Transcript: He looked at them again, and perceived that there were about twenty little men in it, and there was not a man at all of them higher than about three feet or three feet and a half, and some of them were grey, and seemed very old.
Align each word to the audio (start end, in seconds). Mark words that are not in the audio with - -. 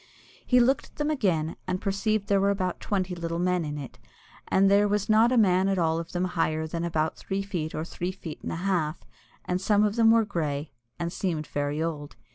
He 0.43 0.59
looked 0.59 0.87
at 0.87 0.95
them 0.95 1.11
again, 1.11 1.57
and 1.67 1.79
perceived 1.79 2.23
that 2.23 2.29
there 2.29 2.41
were 2.41 2.49
about 2.49 2.79
twenty 2.79 3.13
little 3.13 3.37
men 3.37 3.63
in 3.63 3.77
it, 3.77 3.99
and 4.47 4.67
there 4.67 4.87
was 4.87 5.09
not 5.09 5.31
a 5.31 5.37
man 5.37 5.69
at 5.69 5.77
all 5.77 5.99
of 5.99 6.11
them 6.11 6.23
higher 6.25 6.65
than 6.65 6.83
about 6.83 7.17
three 7.17 7.43
feet 7.43 7.75
or 7.75 7.85
three 7.85 8.11
feet 8.11 8.41
and 8.41 8.51
a 8.51 8.55
half, 8.65 9.03
and 9.45 9.61
some 9.61 9.83
of 9.83 9.97
them 9.97 10.09
were 10.09 10.25
grey, 10.25 10.71
and 10.97 11.13
seemed 11.13 11.45
very 11.45 11.83
old. 11.83 12.15